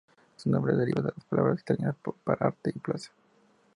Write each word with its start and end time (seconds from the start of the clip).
Su 0.35 0.49
nombre 0.49 0.75
deriva 0.75 1.03
de 1.03 1.13
las 1.15 1.25
palabras 1.25 1.59
italianas 1.61 1.95
para 2.25 2.47
"arte" 2.47 2.71
y 2.75 2.79
"plaza". 2.79 3.11